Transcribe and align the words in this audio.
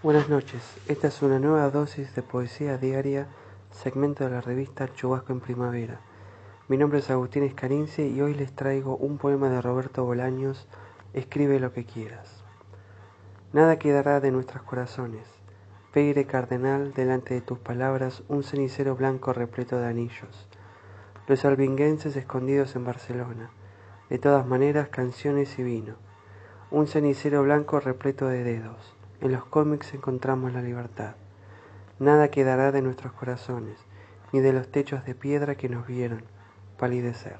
Buenas 0.00 0.28
noches, 0.28 0.62
esta 0.86 1.08
es 1.08 1.22
una 1.22 1.40
nueva 1.40 1.68
dosis 1.70 2.14
de 2.14 2.22
poesía 2.22 2.78
diaria, 2.78 3.26
segmento 3.72 4.22
de 4.22 4.30
la 4.30 4.40
revista 4.40 4.94
Chubasco 4.94 5.32
en 5.32 5.40
Primavera. 5.40 5.98
Mi 6.68 6.76
nombre 6.76 7.00
es 7.00 7.10
Agustín 7.10 7.42
Escarince 7.42 8.06
y 8.06 8.20
hoy 8.20 8.32
les 8.34 8.52
traigo 8.52 8.96
un 8.96 9.18
poema 9.18 9.48
de 9.48 9.60
Roberto 9.60 10.04
Bolaños, 10.04 10.68
Escribe 11.14 11.58
lo 11.58 11.72
que 11.72 11.84
quieras. 11.84 12.44
Nada 13.52 13.80
quedará 13.80 14.20
de 14.20 14.30
nuestros 14.30 14.62
corazones. 14.62 15.26
Peire 15.92 16.26
cardenal, 16.26 16.92
delante 16.94 17.34
de 17.34 17.40
tus 17.40 17.58
palabras, 17.58 18.22
un 18.28 18.44
cenicero 18.44 18.94
blanco 18.94 19.32
repleto 19.32 19.80
de 19.80 19.88
anillos. 19.88 20.46
Los 21.26 21.44
albinguenses 21.44 22.14
escondidos 22.14 22.76
en 22.76 22.84
Barcelona. 22.84 23.50
De 24.10 24.20
todas 24.20 24.46
maneras, 24.46 24.90
canciones 24.90 25.58
y 25.58 25.64
vino. 25.64 25.96
Un 26.70 26.86
cenicero 26.86 27.42
blanco 27.42 27.80
repleto 27.80 28.28
de 28.28 28.44
dedos 28.44 28.97
en 29.20 29.32
los 29.32 29.44
cómics 29.44 29.94
encontramos 29.94 30.52
la 30.52 30.62
libertad. 30.62 31.14
Nada 31.98 32.30
quedará 32.30 32.70
de 32.70 32.82
nuestros 32.82 33.12
corazones, 33.12 33.76
ni 34.32 34.40
de 34.40 34.52
los 34.52 34.68
techos 34.68 35.04
de 35.04 35.14
piedra 35.14 35.56
que 35.56 35.68
nos 35.68 35.86
vieron 35.86 36.22
palidecer. 36.78 37.36